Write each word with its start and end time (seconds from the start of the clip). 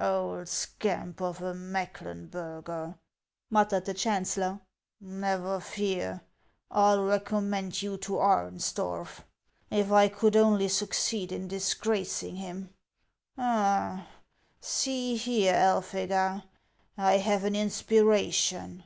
"Old 0.00 0.46
scamp 0.48 1.20
of 1.20 1.42
a 1.42 1.52
Mecklenburger!" 1.54 2.94
muttered 3.50 3.84
the 3.84 3.94
chan 3.94 4.22
cellor;" 4.24 4.60
never 5.00 5.58
fear, 5.58 6.20
I 6.70 6.92
'11 6.92 7.06
recommend 7.08 7.82
you 7.82 7.96
to 7.96 8.12
Areusdorf. 8.18 9.22
If 9.72 9.90
I 9.90 10.06
could 10.06 10.36
only 10.36 10.68
succeed 10.68 11.32
in 11.32 11.48
disgracing 11.48 12.36
him! 12.36 12.72
Ah! 13.36 14.06
see 14.60 15.16
here, 15.16 15.54
Elphega, 15.54 16.44
I 16.96 17.14
have 17.16 17.42
an 17.42 17.56
inspiration." 17.56 18.84